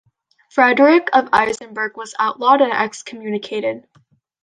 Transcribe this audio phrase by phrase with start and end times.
[0.49, 3.85] Frederick of Isenberg was outlawed and excommunicated.